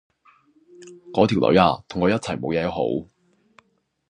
[1.13, 3.07] 嗰條女啊，同佢一齊冇嘢好